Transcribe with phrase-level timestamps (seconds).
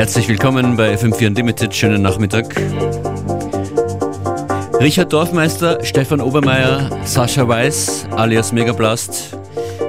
[0.00, 1.74] Herzlich willkommen bei FM4 Unlimited.
[1.74, 2.56] Schönen Nachmittag.
[4.80, 9.36] Richard Dorfmeister, Stefan Obermeier, Sascha Weiß alias Megablast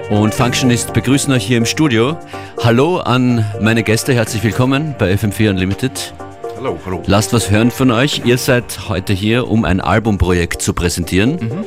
[0.09, 2.17] und Functionist begrüßen euch hier im Studio.
[2.61, 6.13] Hallo an meine Gäste, herzlich willkommen bei FM4 Unlimited.
[6.57, 7.03] Hallo, hallo.
[7.05, 8.23] Lasst was hören von euch.
[8.25, 11.37] Ihr seid heute hier, um ein Albumprojekt zu präsentieren.
[11.39, 11.65] Mhm.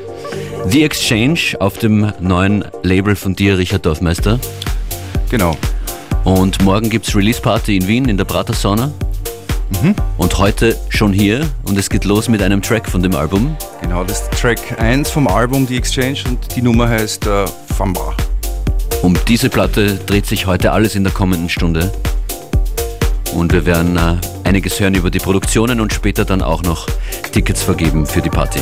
[0.67, 4.39] The Exchange auf dem neuen Label von dir, Richard Dorfmeister.
[5.31, 5.57] Genau.
[6.25, 8.91] Und morgen gibt es Release Party in Wien in der Prater Sauna.
[9.83, 9.95] Mhm.
[10.17, 13.57] Und heute schon hier und es geht los mit einem Track von dem Album.
[13.83, 18.15] Genau, das ist Track 1 vom Album The Exchange und die Nummer heißt äh, Famba.
[19.03, 21.93] Um diese Platte dreht sich heute alles in der kommenden Stunde.
[23.35, 26.87] Und wir werden äh, einiges hören über die Produktionen und später dann auch noch
[27.33, 28.61] Tickets vergeben für die Party.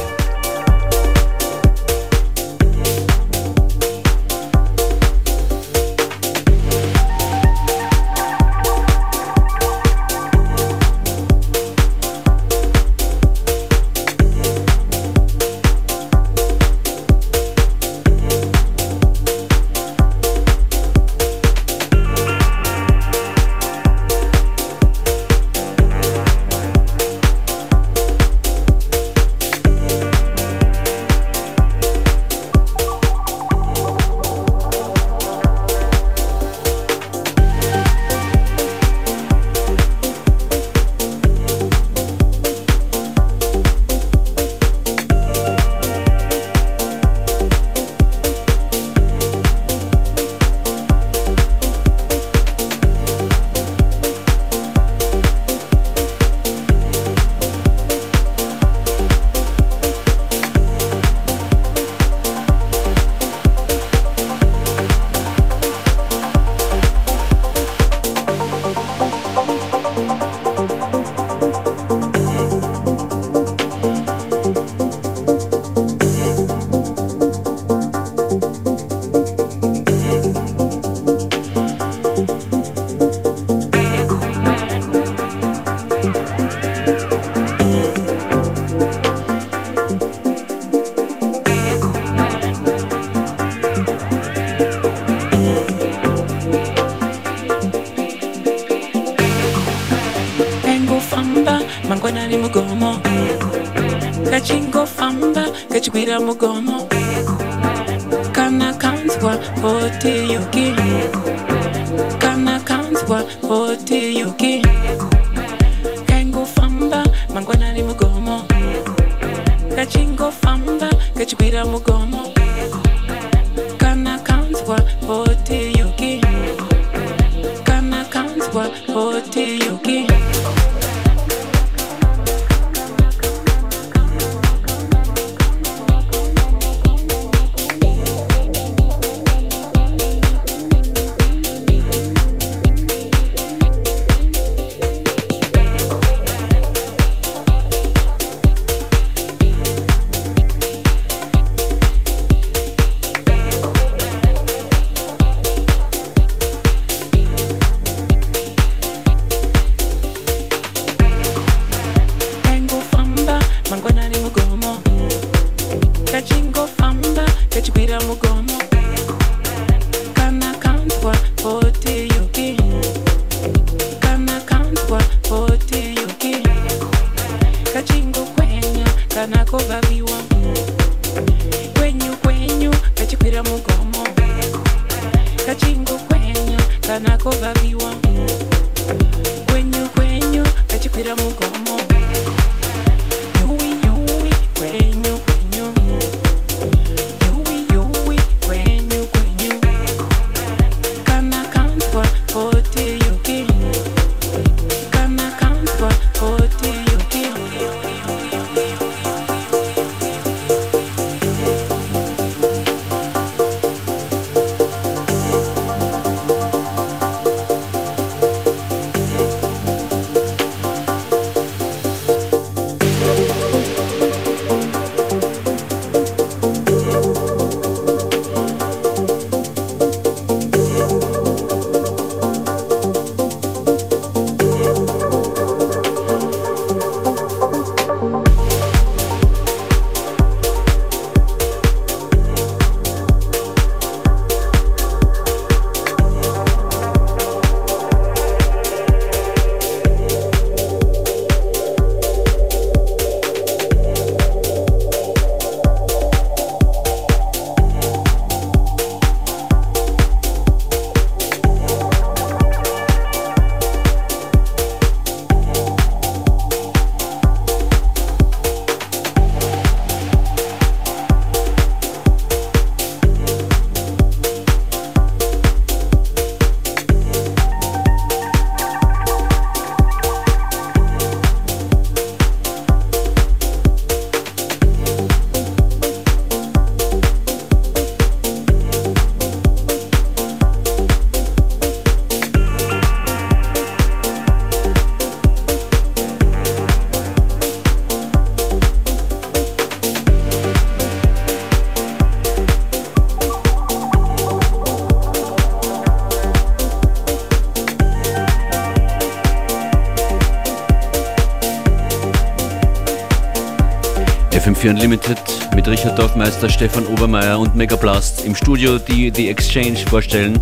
[314.63, 315.19] FM4 Unlimited
[315.57, 320.39] mit Richard Dorfmeister, Stefan Obermeier und Megablast im Studio, die The Exchange vorstellen.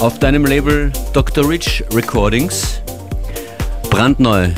[0.00, 1.46] Auf deinem Label Dr.
[1.46, 2.80] Rich Recordings.
[3.90, 4.48] Brandneu.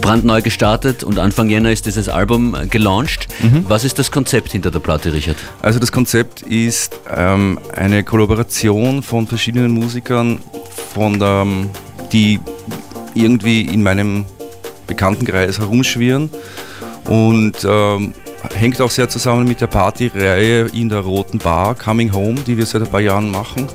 [0.00, 3.26] Brandneu gestartet und Anfang Jänner ist dieses Album gelauncht.
[3.42, 3.64] Mhm.
[3.66, 5.36] Was ist das Konzept hinter der Platte, Richard?
[5.60, 10.40] Also das Konzept ist ähm, eine Kollaboration von verschiedenen Musikern,
[10.94, 11.46] von der,
[12.12, 12.38] die
[13.14, 14.24] irgendwie in meinem
[14.86, 16.30] Bekanntenkreis herumschwirren
[17.08, 18.12] und ähm,
[18.54, 22.66] hängt auch sehr zusammen mit der Partyreihe in der Roten Bar, Coming Home, die wir
[22.66, 23.66] seit ein paar Jahren machen,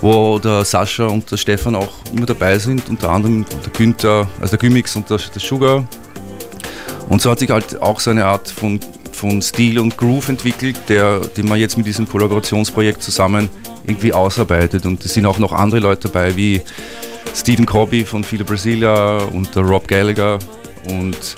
[0.00, 4.56] wo der Sascha und der Stefan auch immer dabei sind, unter anderem der Günther, also
[4.56, 5.84] der Gymix und der, der Sugar.
[7.08, 8.80] Und so hat sich halt auch so eine Art von,
[9.12, 13.48] von Stil und Groove entwickelt, der, den man jetzt mit diesem Kollaborationsprojekt zusammen
[13.86, 14.84] irgendwie ausarbeitet.
[14.86, 16.62] Und es sind auch noch andere Leute dabei, wie
[17.32, 20.40] Stephen Cobby von Fila Brasilia und der Rob Gallagher
[20.88, 21.36] und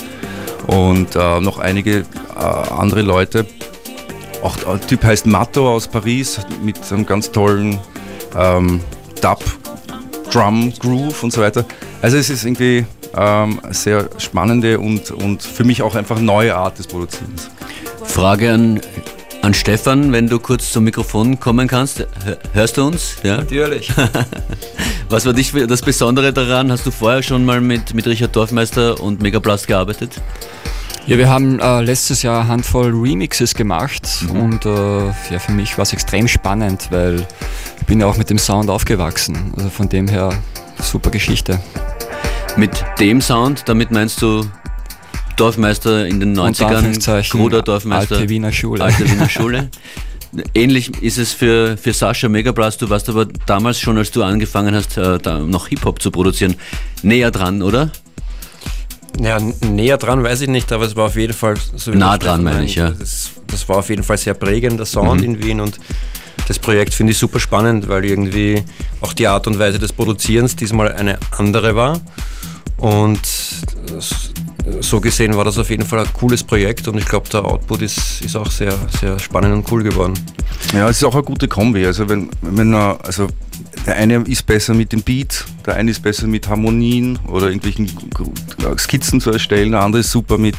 [0.68, 2.04] und äh, noch einige
[2.36, 3.46] äh, andere Leute.
[4.42, 7.78] Auch der Typ heißt Matto aus Paris mit einem ganz tollen
[8.36, 8.80] ähm,
[9.20, 9.42] Dub,
[10.30, 11.64] Drum, Groove und so weiter.
[12.02, 12.86] Also es ist irgendwie
[13.16, 17.50] ähm, sehr spannende und, und für mich auch einfach neue Art des Produzierens.
[18.04, 18.80] Frage an,
[19.48, 22.06] an Stefan, wenn du kurz zum Mikrofon kommen kannst.
[22.52, 23.16] Hörst du uns?
[23.22, 23.38] Ja?
[23.38, 23.90] Natürlich.
[25.08, 26.70] Was war dich das Besondere daran?
[26.70, 30.20] Hast du vorher schon mal mit, mit Richard Dorfmeister und Megablast gearbeitet?
[31.06, 34.38] Ja, wir haben äh, letztes Jahr eine Handvoll Remixes gemacht mhm.
[34.38, 37.26] und äh, ja, für mich war es extrem spannend, weil
[37.80, 39.54] ich bin ja auch mit dem Sound aufgewachsen.
[39.56, 40.30] Also von dem her
[40.82, 41.58] super Geschichte.
[42.58, 44.44] Mit dem Sound, damit meinst du
[45.38, 48.84] Dorfmeister in den 90ern, Gruder Dorfmeister, Alte Wiener Schule.
[48.84, 49.70] Alte Wiener Schule.
[50.52, 52.82] Ähnlich ist es für, für Sascha Megablast.
[52.82, 56.56] Du warst aber damals schon, als du angefangen hast, äh, noch Hip-Hop zu produzieren,
[57.02, 57.90] näher dran, oder?
[59.20, 62.44] Ja, näher dran weiß ich nicht, aber es war auf jeden Fall so nah dran,
[62.44, 62.90] meine ich, ja.
[62.90, 65.26] Das, das, war auf jeden Fall sehr prägender Sound mhm.
[65.26, 65.80] in Wien und
[66.46, 68.62] das Projekt finde ich super spannend, weil irgendwie
[69.00, 72.00] auch die Art und Weise des Produzierens diesmal eine andere war.
[72.78, 73.20] Und
[74.80, 77.82] so gesehen war das auf jeden Fall ein cooles Projekt und ich glaube, der Output
[77.82, 80.14] ist, ist auch sehr, sehr spannend und cool geworden.
[80.72, 81.84] Ja, es ist auch eine gute Kombi.
[81.86, 83.28] Also wenn, wenn also
[83.86, 87.90] der eine ist besser mit dem Beat, der eine ist besser mit Harmonien oder irgendwelchen
[88.78, 90.56] Skizzen zu erstellen, der andere ist super mit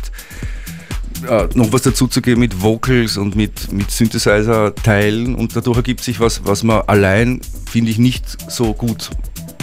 [1.27, 6.45] äh, noch was dazuzugeben mit Vocals und mit, mit Synthesizer-Teilen und dadurch ergibt sich was,
[6.45, 9.10] was man allein, finde ich, nicht so gut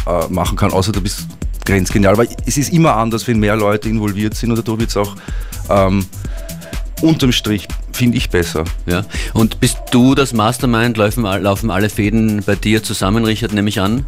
[0.07, 1.27] äh, machen kann, außer du bist
[1.67, 2.15] grenzgenial.
[2.15, 5.15] Aber es ist immer anders, wenn mehr Leute involviert sind und dadurch wird es auch
[5.69, 6.07] ähm,
[7.03, 8.65] unterm Strich finde ich besser.
[8.87, 9.05] Ja.
[9.33, 10.97] Und bist du das Mastermind?
[10.97, 14.07] Laufen, laufen alle Fäden bei dir zusammen, Richard, nehme ich an?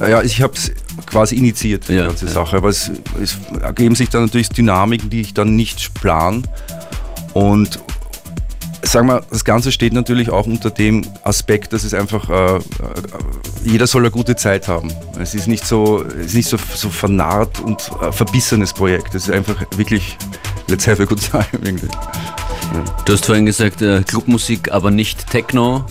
[0.00, 0.72] Ja, ich habe es
[1.06, 2.32] quasi initiiert, die ja, ganze ja.
[2.32, 2.56] Sache.
[2.56, 6.46] Aber es, es, ergeben sich dann natürlich Dynamiken, die ich dann nicht plan.
[7.34, 7.80] Und
[8.82, 12.60] sagen wir, das Ganze steht natürlich auch unter dem Aspekt, dass es einfach, äh, äh,
[13.64, 14.92] jeder soll eine gute Zeit haben.
[15.18, 19.14] Es ist nicht so, es ist nicht so, so vernarrt und äh, verbissenes Projekt.
[19.14, 20.16] Es ist einfach wirklich,
[20.68, 21.88] let's have a good time irgendwie.
[23.04, 25.84] Du hast vorhin gesagt, äh, Clubmusik, aber nicht Techno.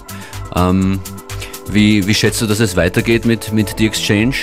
[0.55, 0.99] Ähm,
[1.69, 4.35] wie, wie schätzt du, dass es weitergeht mit, mit The Exchange?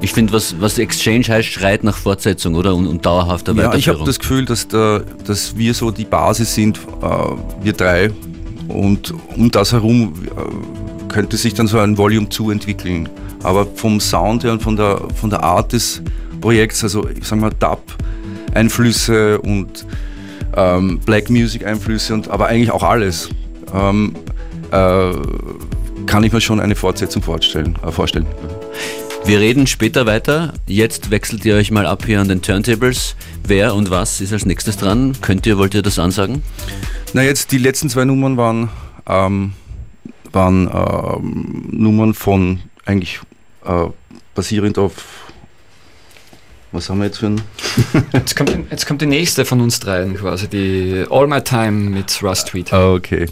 [0.00, 2.74] Ich finde, was, was Exchange heißt, schreit nach Fortsetzung, oder?
[2.74, 3.78] Und, und dauerhafter ja, Weiterführung.
[3.78, 8.10] Ich habe das Gefühl, dass, der, dass wir so die Basis sind, äh, wir drei.
[8.68, 13.08] Und um das herum äh, könnte sich dann so ein Volume 2 entwickeln.
[13.42, 16.02] Aber vom Sound her und von der, von der Art des
[16.40, 19.86] Projekts, also ich sag mal Dub-Einflüsse und
[20.56, 23.28] ähm, Black Music-Einflüsse, und aber eigentlich auch alles,
[23.74, 24.14] ähm,
[24.70, 25.12] äh,
[26.06, 27.76] kann ich mir schon eine Fortsetzung vorstellen.
[27.86, 28.26] Äh, vorstellen.
[29.26, 30.52] Wir reden später weiter.
[30.68, 33.16] Jetzt wechselt ihr euch mal ab hier an den Turntables.
[33.44, 35.16] Wer und was ist als nächstes dran?
[35.20, 36.44] Könnt ihr, wollt ihr das ansagen?
[37.12, 38.68] Na, jetzt die letzten zwei Nummern waren,
[39.08, 39.54] ähm,
[40.30, 43.18] waren ähm, Nummern von eigentlich
[43.64, 43.86] äh,
[44.36, 44.92] basierend auf
[46.70, 47.40] was haben wir jetzt für ein.
[48.12, 52.22] jetzt, kommt, jetzt kommt die nächste von uns dreien quasi, die All My Time mit
[52.22, 52.72] Rust Tweet.
[52.72, 53.26] Ah, okay.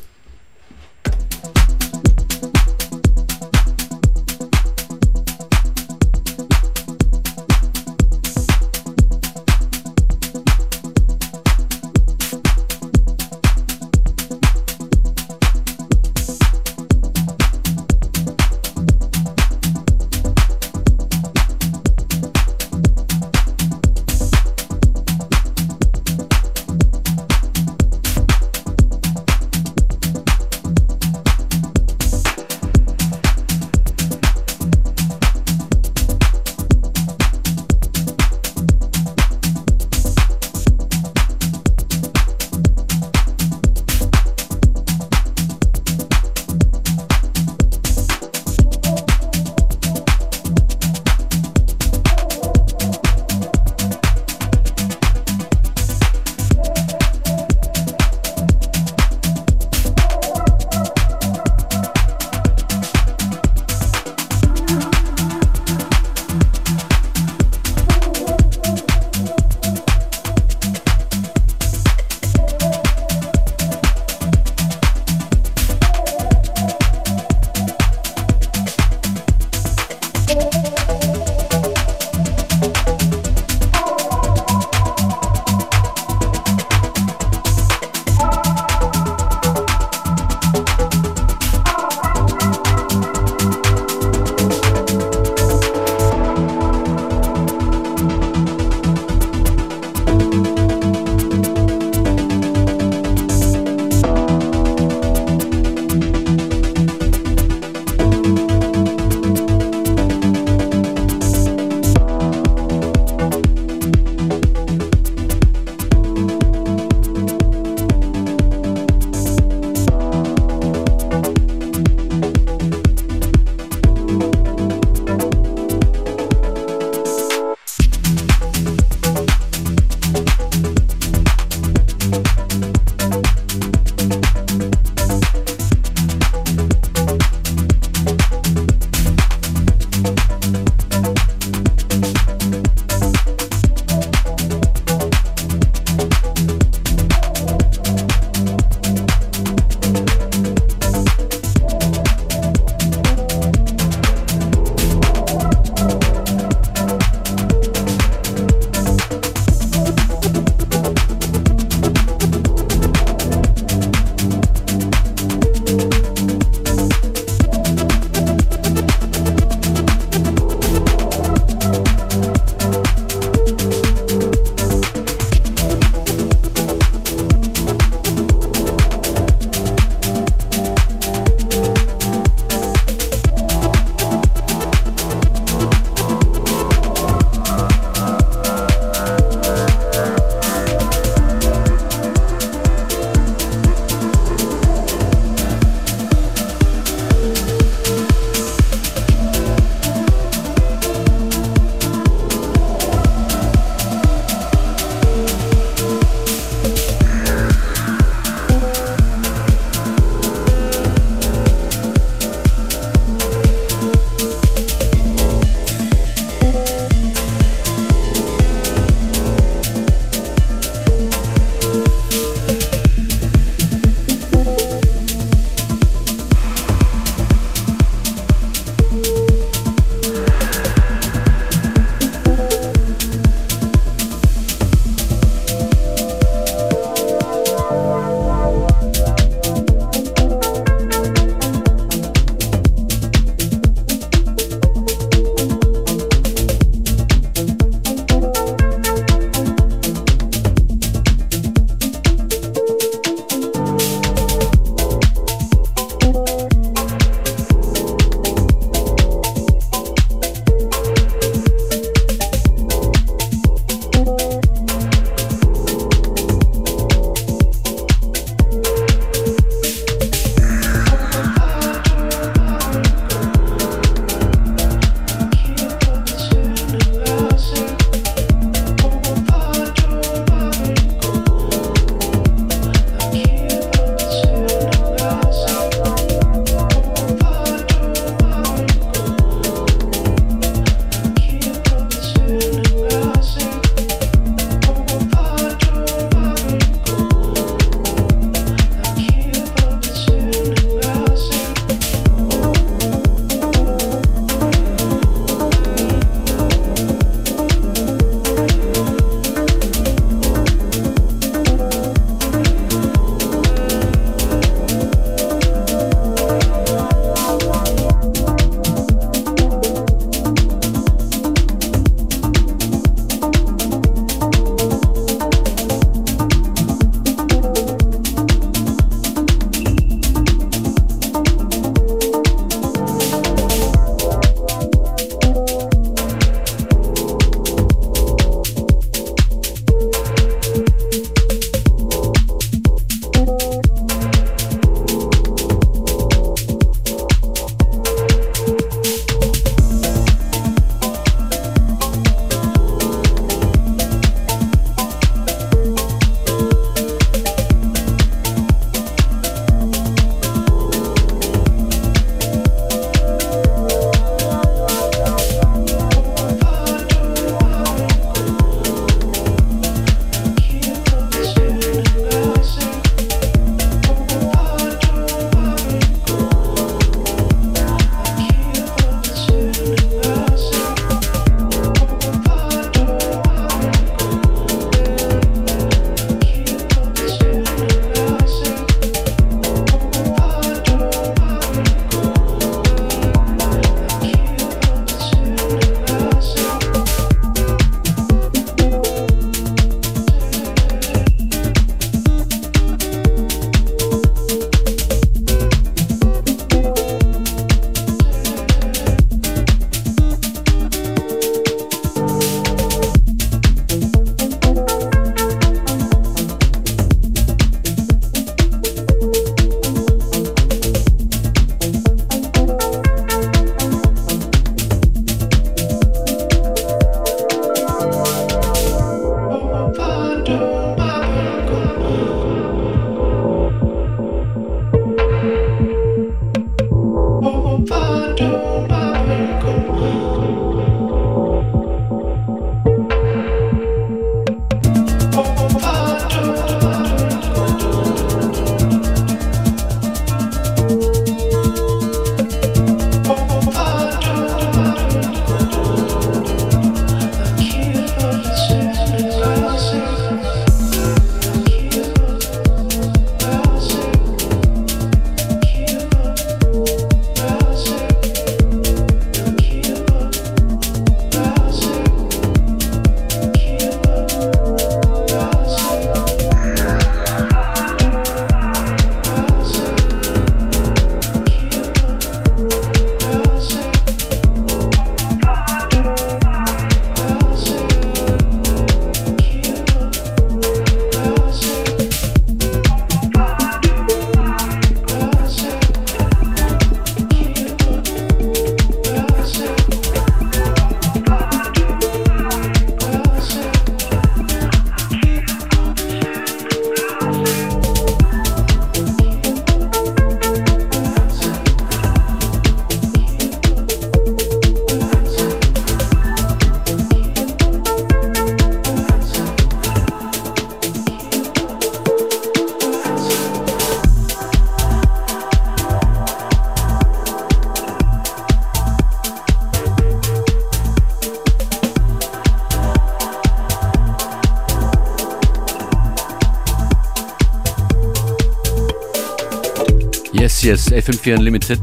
[540.45, 541.59] Yes, FM4 Unlimited.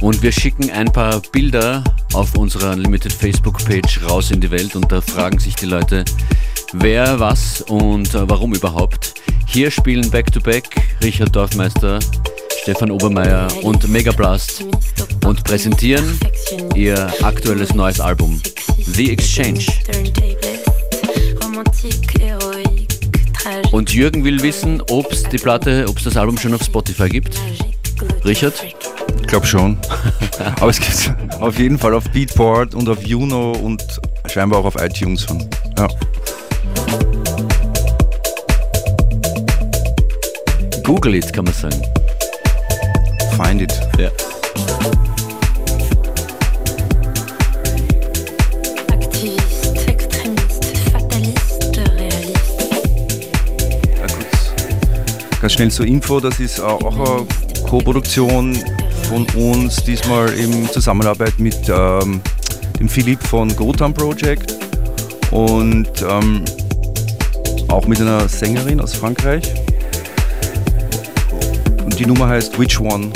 [0.00, 4.90] Und wir schicken ein paar Bilder auf unserer Unlimited Facebook-Page raus in die Welt und
[4.90, 6.02] da fragen sich die Leute,
[6.72, 9.16] wer, was und äh, warum überhaupt.
[9.46, 11.98] Hier spielen Back-to-Back -back Richard Dorfmeister,
[12.62, 14.64] Stefan Obermeier und Megablast
[15.26, 16.18] und präsentieren
[16.74, 18.40] ihr aktuelles neues Album,
[18.78, 19.66] The Exchange.
[23.72, 27.10] Und Jürgen will wissen, ob es die Platte, ob es das Album schon auf Spotify
[27.10, 27.38] gibt.
[28.26, 28.54] Richard?
[29.20, 29.78] Ich glaube schon.
[30.60, 33.84] Aber es gibt auf jeden Fall auf Beatport und auf Juno und
[34.26, 35.26] scheinbar auch auf iTunes.
[35.78, 35.88] Ja.
[40.82, 41.80] Google it, kann man sagen.
[43.40, 43.80] Find it.
[43.98, 44.10] Ja.
[55.40, 57.26] Ganz schnell zur Info, das ist auch eine
[57.66, 58.56] Co-Produktion
[59.08, 62.20] von uns, diesmal in Zusammenarbeit mit ähm,
[62.78, 64.54] dem Philipp von Gotham Project
[65.32, 66.44] und ähm,
[67.68, 69.52] auch mit einer Sängerin aus Frankreich.
[71.84, 73.10] Und die Nummer heißt Which One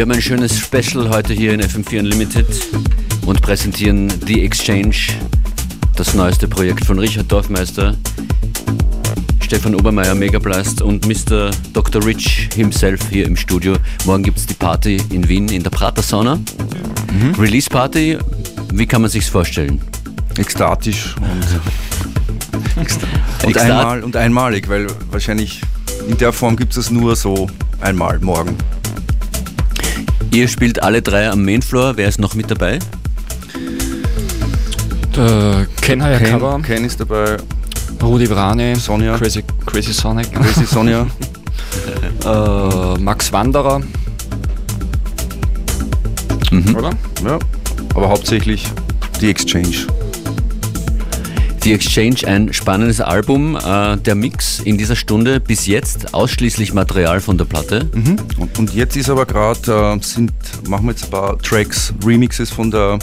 [0.00, 2.46] Wir haben ein schönes Special heute hier in FM4 Unlimited
[3.26, 4.96] und präsentieren The Exchange,
[5.94, 7.94] das neueste Projekt von Richard Dorfmeister,
[9.42, 11.50] Stefan Obermeier, Megablast und Mr.
[11.74, 12.02] Dr.
[12.02, 13.76] Rich himself hier im Studio.
[14.06, 16.36] Morgen gibt es die Party in Wien in der Prater Sauna.
[16.36, 17.34] Mhm.
[17.38, 18.16] Release Party,
[18.72, 19.82] wie kann man sich's vorstellen?
[20.38, 21.14] Ekstatisch
[22.76, 25.60] und, und, einmal, und einmalig, weil wahrscheinlich
[26.08, 27.50] in der Form gibt es nur so
[27.82, 28.56] einmal morgen.
[30.32, 31.96] Ihr spielt alle drei am Mainfloor.
[31.96, 32.78] Wer ist noch mit dabei?
[35.16, 36.54] Der Ken Hayakawa.
[36.54, 37.36] Ken, Ken ist dabei.
[38.00, 38.76] Rudi Vrane.
[38.76, 39.18] Sonja.
[39.18, 40.32] Crazy, Crazy Sonic.
[40.32, 41.06] Crazy Sonja.
[42.24, 43.80] äh, Max Wanderer.
[46.50, 46.76] Mhm.
[46.76, 46.90] Oder?
[47.24, 47.38] Ja.
[47.94, 48.66] Aber hauptsächlich
[49.20, 49.86] die Exchange.
[51.62, 53.56] The Exchange, ein spannendes Album.
[53.56, 57.88] Äh, der Mix in dieser Stunde bis jetzt ausschließlich Material von der Platte.
[57.92, 58.16] Mhm.
[58.38, 60.32] Und, und, jetzt ist aber gerade, äh, sind,
[60.68, 62.98] machen wir jetzt ein paar Tracks, Remixes von, der,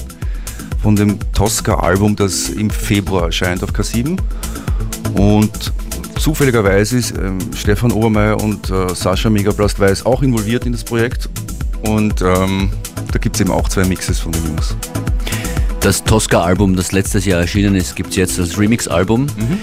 [0.81, 4.17] von dem Tosca-Album, das im Februar erscheint auf K7.
[5.13, 5.71] Und
[6.19, 11.29] zufälligerweise ist ähm, Stefan Obermeier und äh, Sascha Megablast Weiß auch involviert in das Projekt
[11.85, 12.69] und ähm,
[13.11, 14.75] da gibt es eben auch zwei Mixes von den Jungs.
[15.81, 19.23] Das Tosca-Album, das letztes Jahr erschienen ist, gibt es jetzt als Remix-Album.
[19.23, 19.59] Mhm.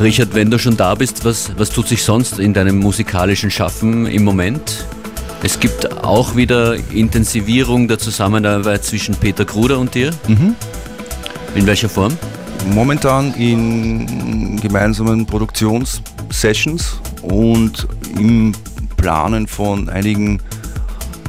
[0.00, 4.06] Richard, wenn du schon da bist, was, was tut sich sonst in deinem musikalischen Schaffen
[4.06, 4.84] im Moment?
[5.44, 10.10] Es gibt auch wieder Intensivierung der Zusammenarbeit zwischen Peter Kruder und dir.
[10.28, 10.54] Mhm.
[11.54, 12.16] In welcher Form?
[12.72, 18.52] Momentan in gemeinsamen Produktionssessions und im
[18.96, 20.40] Planen von einigen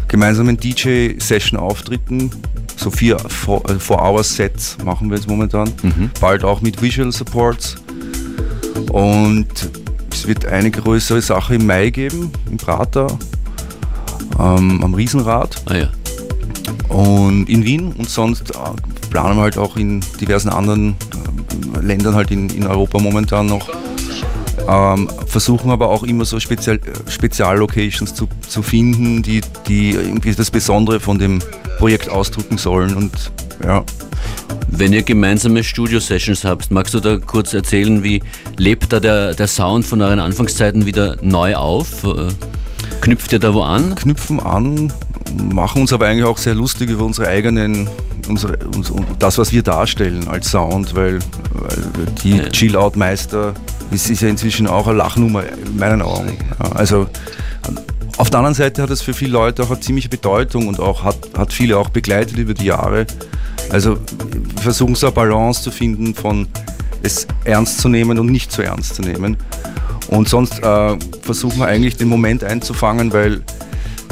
[0.07, 2.29] gemeinsamen DJ-Session-Auftritten.
[2.83, 5.71] So vier Four-Hour-Sets machen wir jetzt momentan.
[5.83, 6.11] Mhm.
[6.19, 7.77] Bald auch mit Visual Supports.
[8.91, 9.47] Und
[10.11, 13.07] es wird eine größere Sache im Mai geben, im Prater,
[14.37, 15.63] ähm, am Riesenrad.
[15.67, 15.89] Ah ja.
[16.89, 18.55] Und in Wien und sonst äh,
[19.09, 20.97] planen wir halt auch in diversen anderen
[21.77, 23.69] äh, Ländern halt in, in Europa momentan noch.
[24.67, 30.51] Ähm, versuchen aber auch immer so Spezial, Speziallocations zu, zu finden, die, die irgendwie das
[30.51, 31.39] Besondere von dem
[31.77, 32.95] Projekt ausdrücken sollen.
[32.95, 33.11] Und
[33.63, 33.83] ja.
[34.67, 38.23] Wenn ihr gemeinsame Studio-Sessions habt, magst du da kurz erzählen, wie
[38.57, 42.03] lebt da der, der Sound von euren Anfangszeiten wieder neu auf?
[42.03, 42.29] Äh,
[43.01, 43.93] knüpft ihr da wo an?
[43.93, 44.91] Knüpfen an,
[45.53, 47.87] machen uns aber eigentlich auch sehr lustig über unsere eigenen,
[48.27, 48.57] unsere,
[49.19, 51.19] das, was wir darstellen als Sound, weil,
[51.51, 52.49] weil die ja.
[52.49, 53.53] Chill-Out-Meister
[53.93, 56.35] das ist ja inzwischen auch eine Lachnummer in meinen Augen.
[56.73, 57.07] Also
[58.17, 61.03] auf der anderen Seite hat es für viele Leute auch eine ziemliche Bedeutung und auch
[61.03, 63.07] hat, hat viele auch begleitet über die Jahre.
[63.69, 63.97] Also
[64.61, 66.47] versuchen so eine Balance zu finden von
[67.01, 69.37] es ernst zu nehmen und nicht zu ernst zu nehmen.
[70.07, 73.41] Und sonst äh, versuchen wir eigentlich den Moment einzufangen, weil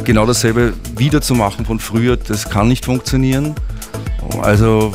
[0.04, 3.56] genau dasselbe wiederzumachen von früher, das kann nicht funktionieren.
[4.42, 4.94] Also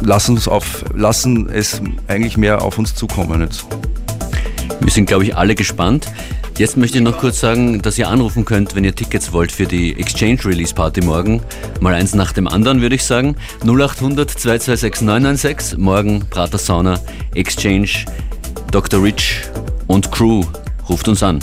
[0.00, 3.66] lassen, uns auf, lassen es eigentlich mehr auf uns zukommen jetzt.
[4.80, 6.06] Wir sind, glaube ich, alle gespannt.
[6.56, 9.66] Jetzt möchte ich noch kurz sagen, dass ihr anrufen könnt, wenn ihr Tickets wollt für
[9.66, 11.42] die Exchange Release Party morgen.
[11.80, 13.34] Mal eins nach dem anderen, würde ich sagen.
[13.64, 15.78] 0800 226 996.
[15.78, 17.00] Morgen Prater Sauna,
[17.34, 18.04] Exchange,
[18.70, 19.02] Dr.
[19.02, 19.42] Rich
[19.88, 20.44] und Crew.
[20.88, 21.40] Ruft uns an.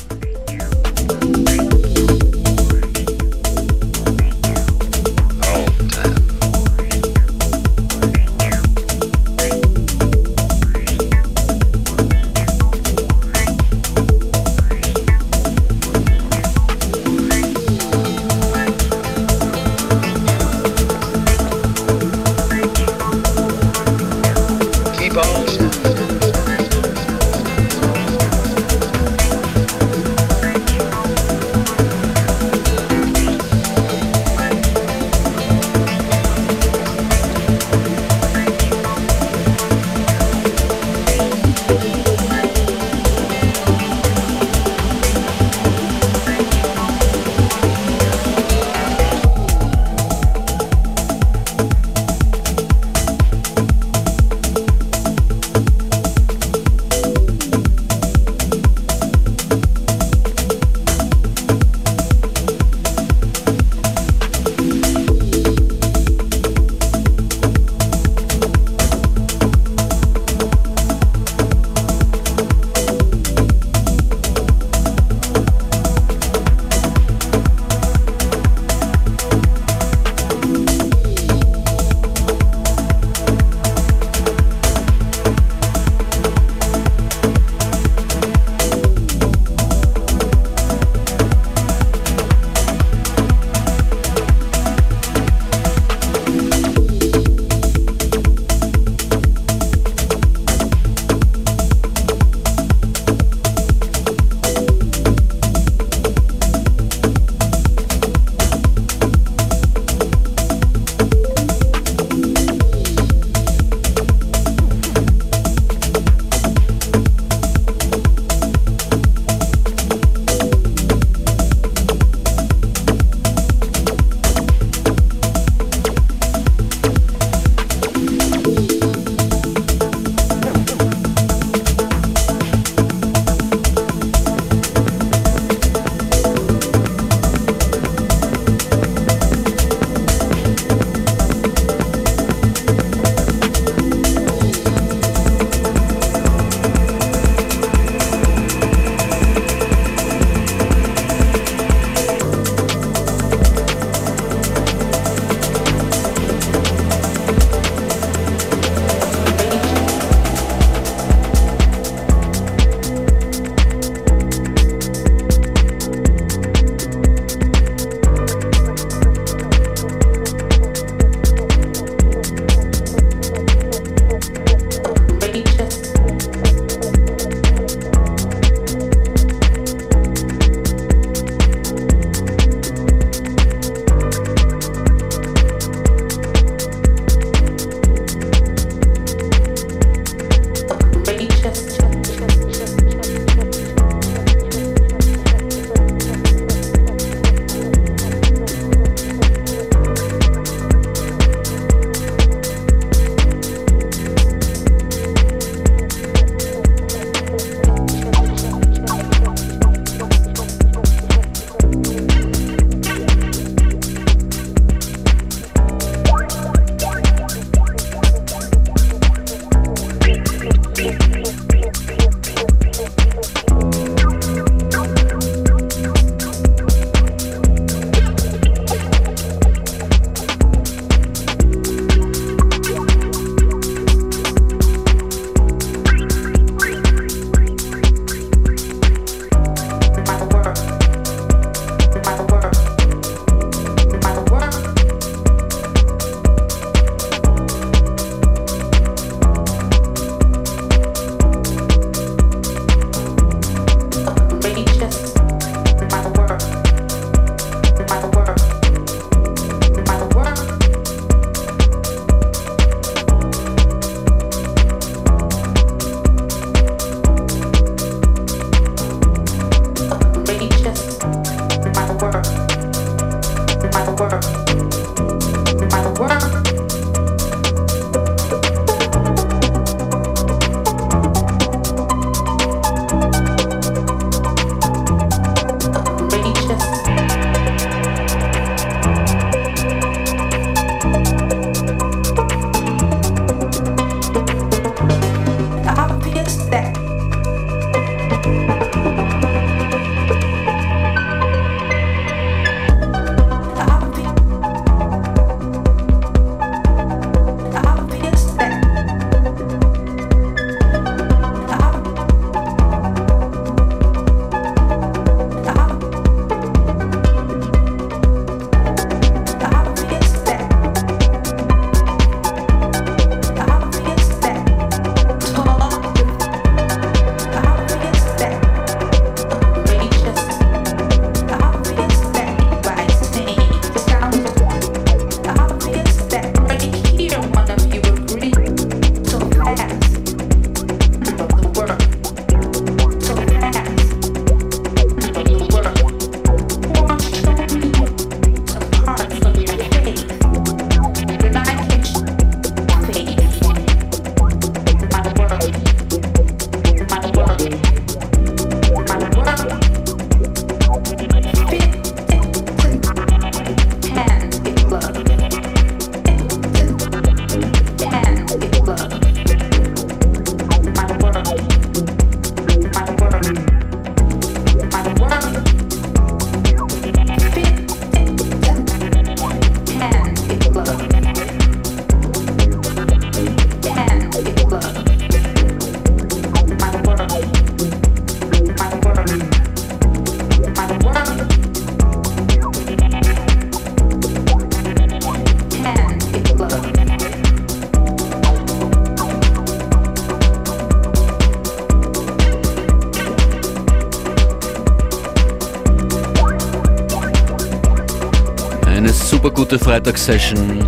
[409.72, 410.68] Freitagssession.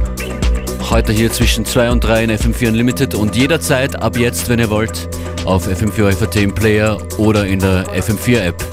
[0.90, 4.70] Heute hier zwischen 2 und 3 in FM4 Unlimited und jederzeit ab jetzt, wenn ihr
[4.70, 5.10] wollt,
[5.44, 8.64] auf FM4 FAT im Player oder in der FM4 App.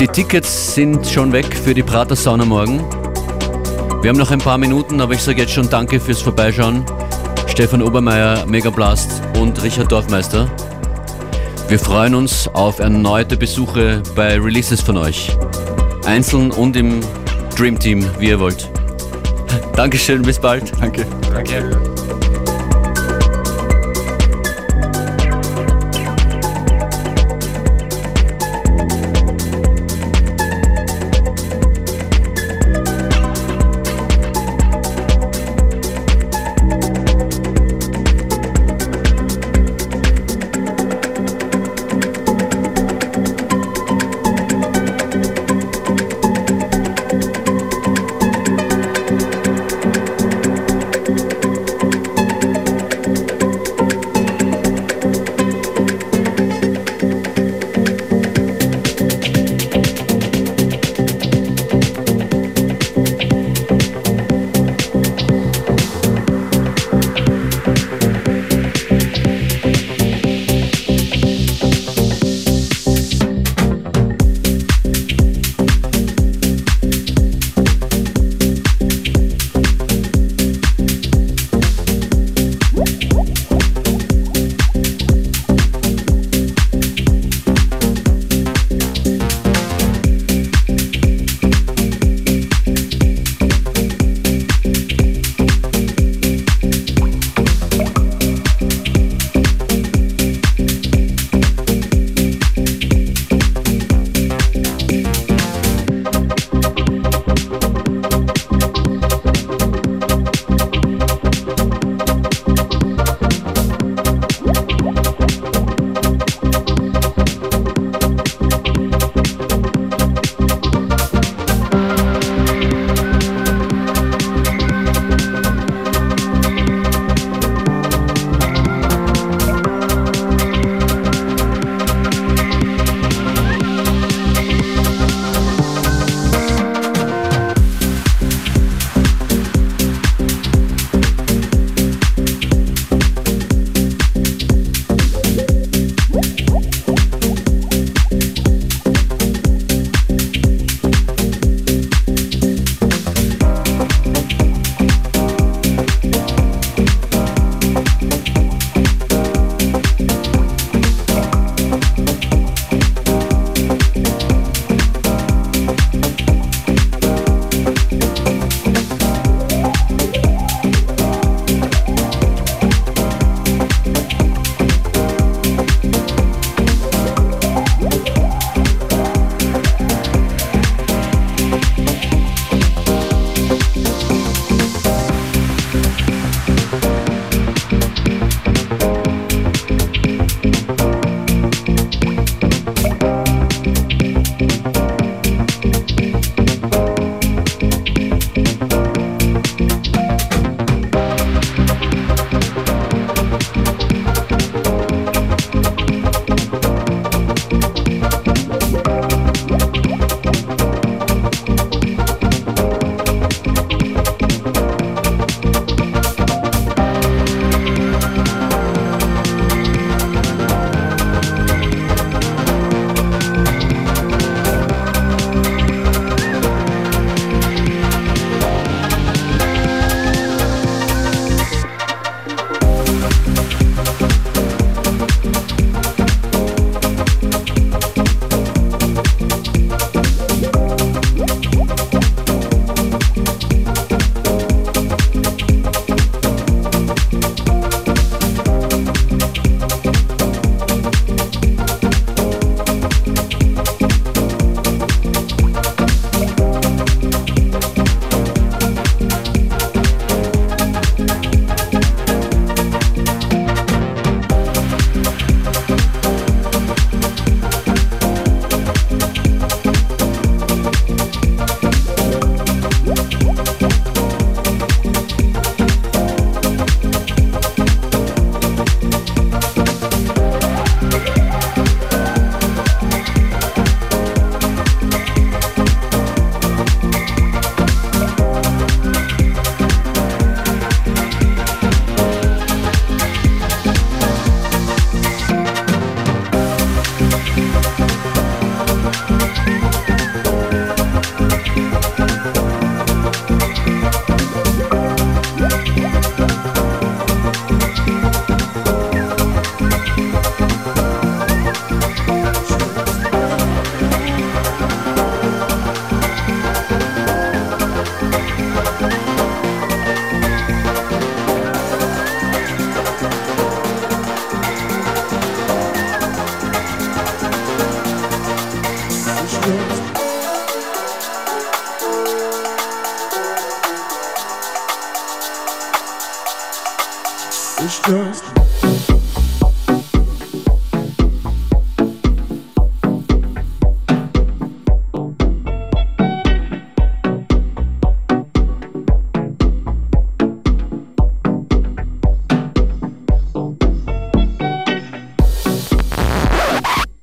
[0.00, 2.84] Die Tickets sind schon weg für die Prater Sauna morgen.
[4.02, 6.84] Wir haben noch ein paar Minuten, aber ich sage jetzt schon Danke fürs Vorbeischauen.
[7.46, 10.50] Stefan Obermeier, Megablast und Richard Dorfmeister.
[11.68, 15.30] Wir freuen uns auf erneute Besuche bei Releases von euch.
[16.04, 16.98] Einzeln und im
[17.56, 18.73] Dream Team, wie ihr wollt.
[19.76, 20.72] Dankeschön, bis bald.
[20.80, 21.04] Danke.
[21.32, 21.93] Danke.